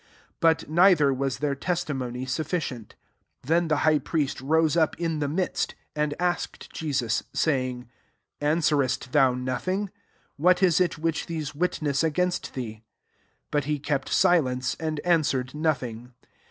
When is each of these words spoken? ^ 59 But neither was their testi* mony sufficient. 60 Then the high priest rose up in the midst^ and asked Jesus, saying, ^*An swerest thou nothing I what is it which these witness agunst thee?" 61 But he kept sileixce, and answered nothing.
^ 0.01 0.03
59 0.03 0.13
But 0.41 0.67
neither 0.67 1.13
was 1.13 1.37
their 1.37 1.55
testi* 1.55 1.95
mony 1.95 2.25
sufficient. 2.25 2.95
60 3.43 3.47
Then 3.49 3.67
the 3.67 3.75
high 3.85 3.99
priest 3.99 4.41
rose 4.41 4.75
up 4.75 4.99
in 4.99 5.19
the 5.19 5.27
midst^ 5.27 5.75
and 5.95 6.15
asked 6.19 6.73
Jesus, 6.73 7.21
saying, 7.33 7.87
^*An 8.41 8.61
swerest 8.61 9.11
thou 9.11 9.35
nothing 9.35 9.91
I 9.93 9.97
what 10.37 10.63
is 10.63 10.81
it 10.81 10.97
which 10.97 11.27
these 11.27 11.53
witness 11.53 12.01
agunst 12.01 12.53
thee?" 12.53 12.81
61 13.51 13.51
But 13.51 13.65
he 13.65 13.77
kept 13.77 14.09
sileixce, 14.09 14.75
and 14.79 14.99
answered 15.01 15.53
nothing. 15.53 16.13